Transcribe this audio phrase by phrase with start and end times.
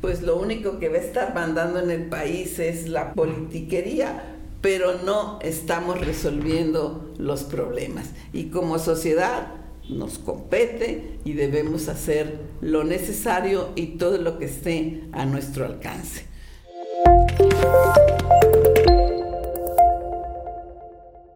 [0.00, 5.02] pues lo único que va a estar mandando en el país es la politiquería, pero
[5.04, 8.10] no estamos resolviendo los problemas.
[8.32, 9.54] Y como sociedad
[9.88, 16.26] nos compete y debemos hacer lo necesario y todo lo que esté a nuestro alcance.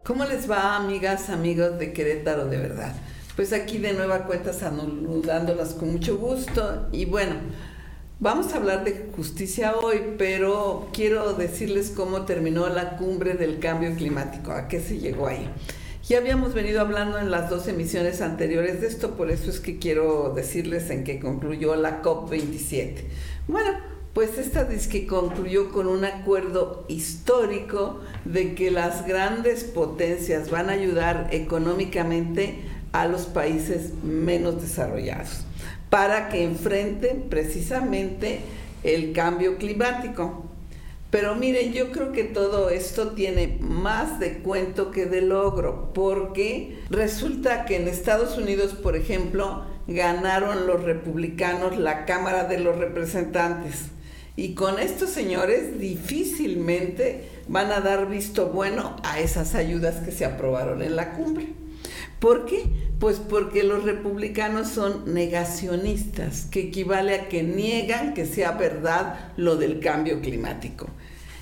[0.03, 2.95] ¿Cómo les va, amigas, amigos de Querétaro de verdad?
[3.35, 7.33] Pues aquí de nueva cuenta saludándolas con mucho gusto y bueno,
[8.19, 13.93] vamos a hablar de justicia hoy, pero quiero decirles cómo terminó la cumbre del cambio
[13.95, 15.49] climático, a qué se llegó ahí.
[16.07, 19.79] Ya habíamos venido hablando en las dos emisiones anteriores de esto, por eso es que
[19.79, 22.95] quiero decirles en qué concluyó la COP27.
[23.47, 23.71] Bueno,
[24.13, 30.69] pues esta dice que concluyó con un acuerdo histórico de que las grandes potencias van
[30.69, 32.59] a ayudar económicamente
[32.91, 35.45] a los países menos desarrollados
[35.95, 38.41] para que enfrenten precisamente
[38.83, 40.43] el cambio climático.
[41.09, 46.79] Pero miren, yo creo que todo esto tiene más de cuento que de logro, porque
[46.89, 53.85] resulta que en Estados Unidos, por ejemplo, ganaron los republicanos la Cámara de los Representantes
[54.35, 60.25] y con estos señores difícilmente van a dar visto bueno a esas ayudas que se
[60.25, 61.53] aprobaron en la cumbre.
[62.19, 62.65] ¿Por qué?
[62.99, 69.57] Pues porque los republicanos son negacionistas, que equivale a que niegan que sea verdad lo
[69.57, 70.87] del cambio climático.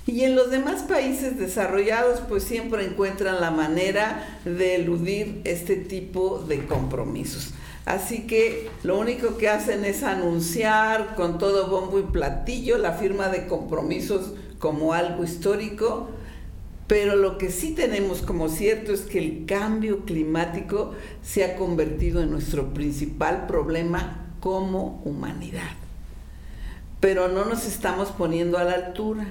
[0.06, 6.40] Y en los demás países desarrollados pues siempre encuentran la manera de eludir este tipo
[6.40, 7.54] de compromisos.
[7.86, 13.30] Así que lo único que hacen es anunciar con todo bombo y platillo la firma
[13.30, 16.10] de compromisos como algo histórico,
[16.94, 20.92] pero lo que sí tenemos como cierto es que el cambio climático
[21.24, 25.72] se ha convertido en nuestro principal problema como humanidad.
[27.00, 29.26] Pero no nos estamos poniendo a la altura.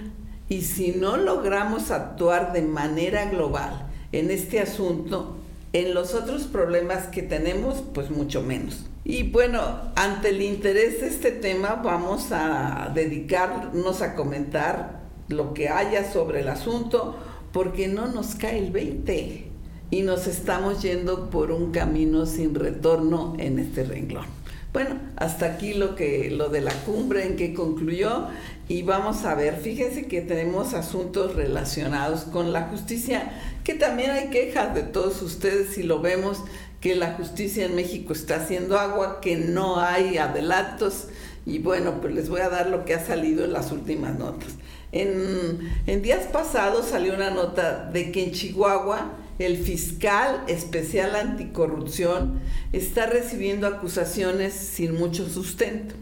[0.48, 5.36] Y si no logramos actuar de manera global en este asunto,
[5.72, 8.86] en los otros problemas que tenemos, pues mucho menos.
[9.04, 9.60] Y bueno,
[9.94, 16.40] ante el interés de este tema, vamos a dedicarnos a comentar lo que haya sobre
[16.40, 17.16] el asunto,
[17.52, 19.46] porque no nos cae el 20
[19.90, 24.26] y nos estamos yendo por un camino sin retorno en este renglón.
[24.72, 28.28] Bueno, hasta aquí lo que lo de la cumbre en que concluyó
[28.68, 33.32] y vamos a ver, fíjense que tenemos asuntos relacionados con la justicia,
[33.64, 36.42] que también hay quejas de todos ustedes si lo vemos
[36.80, 41.08] que la justicia en México está haciendo agua, que no hay adelantos
[41.44, 44.48] y bueno, pues les voy a dar lo que ha salido en las últimas notas.
[44.92, 52.40] En, días pasados salió una nota de que en Chihuahua el fiscal especial anticorrupción
[52.72, 55.94] está recibiendo acusaciones sin mucho sustento.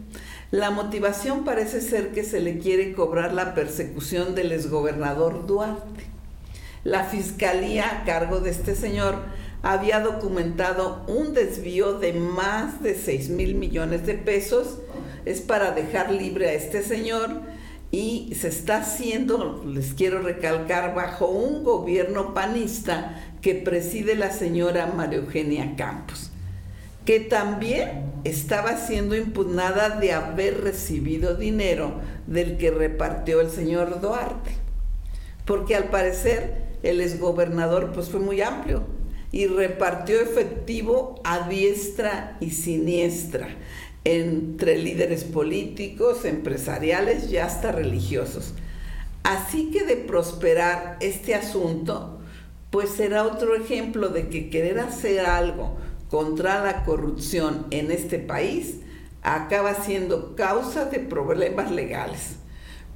[0.50, 6.04] La motivación parece ser que se le quiere cobrar la persecución del exgobernador Duarte.
[6.82, 9.16] La fiscalía a cargo de este señor
[9.62, 14.78] había documentado un desvío de más de 6 mil millones de pesos.
[15.24, 17.42] Es para dejar libre a este señor
[17.90, 24.86] y se está haciendo, les quiero recalcar, bajo un gobierno panista que preside la señora
[24.86, 26.30] María Eugenia Campos,
[27.04, 31.94] que también estaba siendo impugnada de haber recibido dinero
[32.26, 34.52] del que repartió el señor Duarte,
[35.44, 38.84] porque al parecer el exgobernador pues fue muy amplio
[39.32, 43.48] y repartió efectivo a diestra y siniestra
[44.04, 48.54] entre líderes políticos, empresariales y hasta religiosos.
[49.22, 52.20] Así que de prosperar este asunto,
[52.70, 55.76] pues será otro ejemplo de que querer hacer algo
[56.08, 58.76] contra la corrupción en este país
[59.22, 62.36] acaba siendo causa de problemas legales.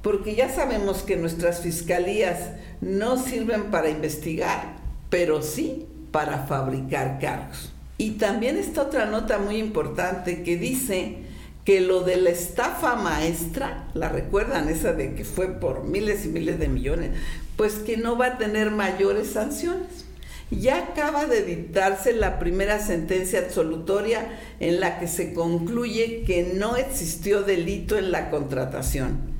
[0.01, 2.51] Porque ya sabemos que nuestras fiscalías
[2.81, 4.75] no sirven para investigar,
[5.09, 7.74] pero sí para fabricar cargos.
[7.97, 11.17] Y también está otra nota muy importante que dice
[11.63, 16.29] que lo de la estafa maestra, la recuerdan esa de que fue por miles y
[16.29, 17.11] miles de millones,
[17.55, 20.05] pues que no va a tener mayores sanciones.
[20.51, 26.75] Ya acaba de dictarse la primera sentencia absolutoria en la que se concluye que no
[26.77, 29.33] existió delito en la contratación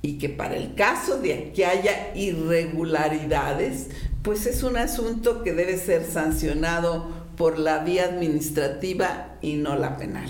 [0.00, 3.88] y que para el caso de que haya irregularidades,
[4.22, 9.96] pues es un asunto que debe ser sancionado por la vía administrativa y no la
[9.96, 10.28] penal.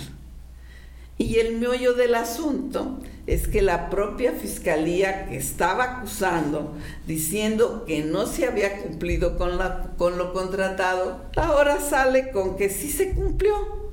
[1.19, 6.75] Y el meollo del asunto es que la propia fiscalía que estaba acusando,
[7.07, 9.61] diciendo que no se había cumplido con,
[9.99, 13.93] con lo contratado, ahora sale con que sí se cumplió,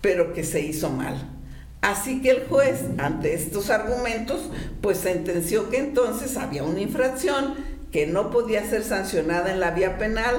[0.00, 1.16] pero que se hizo mal.
[1.82, 4.40] Así que el juez, ante estos argumentos,
[4.80, 7.56] pues sentenció que entonces había una infracción
[7.94, 10.34] que no podía ser sancionada en la vía penal,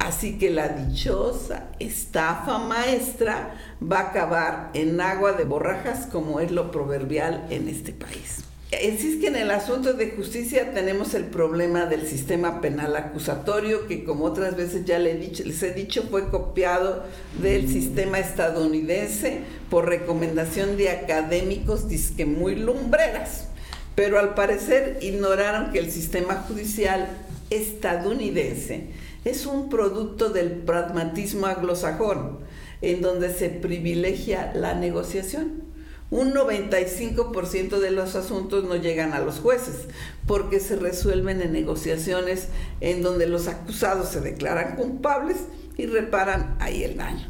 [0.00, 6.50] así que la dichosa estafa maestra va a acabar en agua de borrajas como es
[6.50, 8.44] lo proverbial en este país.
[8.72, 14.04] Así que en el asunto de justicia tenemos el problema del sistema penal acusatorio, que
[14.04, 17.02] como otras veces ya les he dicho fue copiado
[17.42, 23.48] del sistema estadounidense por recomendación de académicos disque muy lumbreras.
[23.96, 27.08] Pero al parecer ignoraron que el sistema judicial
[27.50, 28.86] estadounidense
[29.24, 32.38] es un producto del pragmatismo anglosajón,
[32.82, 35.70] en donde se privilegia la negociación
[36.10, 39.86] un 95% de los asuntos no llegan a los jueces
[40.26, 42.48] porque se resuelven en negociaciones
[42.80, 45.36] en donde los acusados se declaran culpables
[45.76, 47.28] y reparan ahí el daño.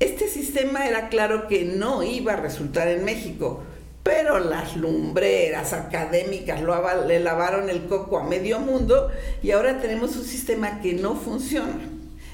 [0.00, 3.62] Este sistema era claro que no iba a resultar en México,
[4.08, 9.10] pero las lumbreras académicas lo, le lavaron el coco a medio mundo
[9.42, 11.78] y ahora tenemos un sistema que no funciona.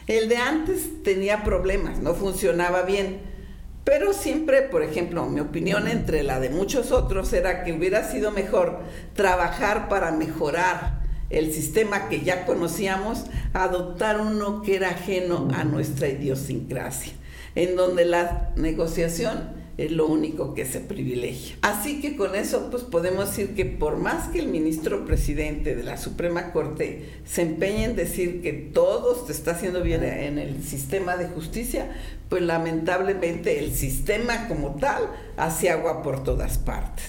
[0.06, 3.34] El de antes tenía problemas, no funcionaba bien
[3.82, 8.30] pero siempre, por ejemplo, mi opinión entre la de muchos otros era que hubiera sido
[8.30, 8.78] mejor
[9.14, 16.08] trabajar para mejorar el sistema que ya conocíamos, adoptar uno que era ajeno a nuestra
[16.08, 17.12] idiosincrasia,
[17.56, 21.56] en donde la negociación es lo único que se privilegia.
[21.62, 25.82] Así que con eso pues podemos decir que por más que el ministro presidente de
[25.82, 30.62] la Suprema Corte se empeñe en decir que todo se está haciendo bien en el
[30.62, 31.90] sistema de justicia,
[32.28, 35.02] pues lamentablemente el sistema como tal
[35.36, 37.06] hace agua por todas partes.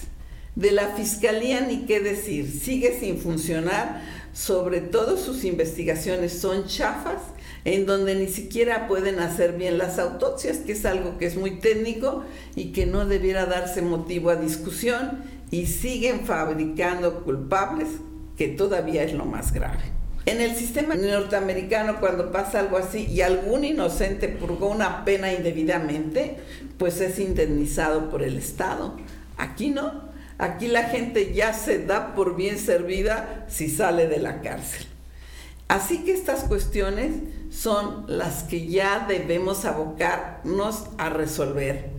[0.54, 4.02] De la fiscalía ni qué decir, sigue sin funcionar,
[4.32, 7.20] sobre todo sus investigaciones son chafas
[7.66, 11.58] en donde ni siquiera pueden hacer bien las autopsias, que es algo que es muy
[11.58, 12.22] técnico
[12.54, 17.88] y que no debiera darse motivo a discusión, y siguen fabricando culpables,
[18.36, 19.82] que todavía es lo más grave.
[20.26, 26.36] En el sistema norteamericano, cuando pasa algo así y algún inocente purgó una pena indebidamente,
[26.78, 28.94] pues es indemnizado por el Estado.
[29.38, 30.06] Aquí no.
[30.38, 34.86] Aquí la gente ya se da por bien servida si sale de la cárcel.
[35.68, 37.12] Así que estas cuestiones
[37.50, 41.90] son las que ya debemos abocarnos a resolver.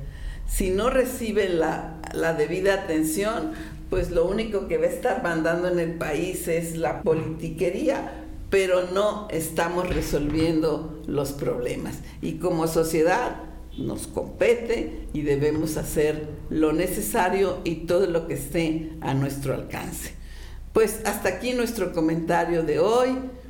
[0.47, 1.99] Si no reciben la,
[2.37, 3.51] debida atención,
[3.89, 8.89] pues lo único que va a estar mandando en el país es la politiquería, pero
[8.93, 11.99] no estamos resolviendo los problemas.
[12.21, 13.41] Y como sociedad
[13.77, 20.13] nos compete y debemos hacer lo necesario y todo lo que esté a nuestro alcance.
[20.71, 23.17] Pues hasta aquí nuestro comentario de hoy.